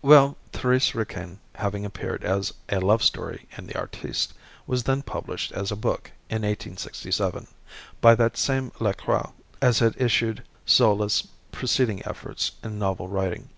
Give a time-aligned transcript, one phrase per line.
[0.00, 4.32] Well, "Thérèse Raquin" having appeared as "A Love Story" in the "Artiste,"
[4.66, 7.46] was then published as a book, in 1867,
[8.00, 13.50] by that same Lacroix as had issued Zola's preceding efforts in novel writing.